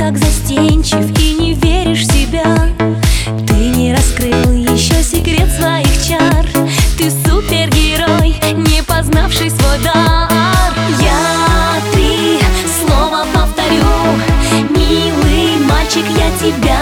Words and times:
так 0.00 0.16
застенчив 0.16 1.20
и 1.20 1.34
не 1.34 1.52
веришь 1.52 2.06
в 2.06 2.12
себя. 2.12 2.70
Ты 3.46 3.54
не 3.54 3.94
раскрыл 3.94 4.50
еще 4.50 5.02
секрет 5.02 5.46
своих 5.52 6.08
чар. 6.08 6.46
Ты 6.96 7.10
супергерой, 7.10 8.34
не 8.54 8.82
познавший 8.82 9.50
свой 9.50 9.78
дар. 9.84 10.72
Я 11.02 11.82
три 11.92 12.38
слова 12.80 13.26
повторю. 13.34 13.84
Милый 14.70 15.58
мальчик, 15.68 16.06
я 16.16 16.30
тебя 16.40 16.79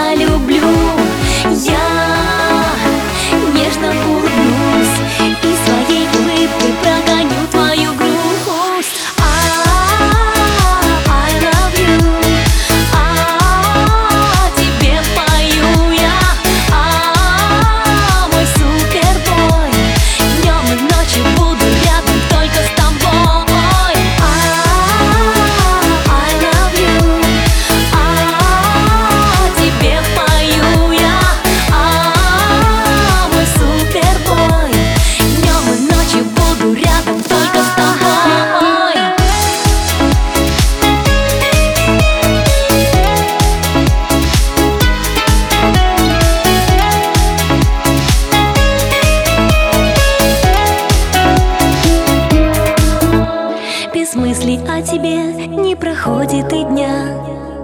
мысли 54.58 54.70
о 54.70 54.82
тебе 54.82 55.46
не 55.46 55.74
проходит 55.74 56.52
и 56.52 56.64
дня. 56.64 57.16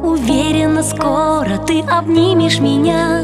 Уверена, 0.03 0.83
скоро 0.83 1.59
ты 1.67 1.81
обнимешь 1.81 2.59
меня. 2.59 3.23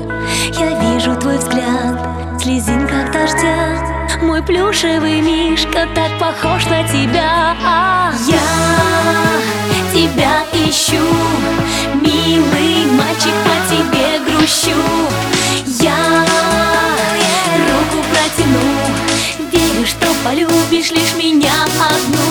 Я 0.58 0.80
вижу 0.80 1.14
твой 1.16 1.38
взгляд, 1.38 2.40
слезинка 2.40 3.10
дождя. 3.12 4.08
Мой 4.22 4.42
плюшевый 4.42 5.20
мишка 5.20 5.86
так 5.94 6.10
похож 6.18 6.66
на 6.66 6.82
тебя. 6.88 7.54
Я 8.26 8.38
тебя 9.92 10.44
ищу, 10.52 11.02
милый 11.94 12.86
мальчик, 12.96 13.34
по 13.44 13.54
тебе 13.68 14.20
грущу. 14.26 14.76
Я 15.82 16.24
руку 17.68 18.04
протяну, 18.10 19.50
верю, 19.52 19.86
что 19.86 20.06
полюбишь 20.24 20.90
лишь 20.90 21.14
меня 21.16 21.52
одну 21.78 22.29